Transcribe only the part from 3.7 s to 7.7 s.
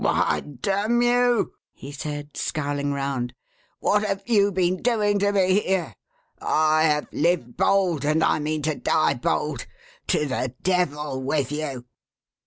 what have you been doing to me here! I have lived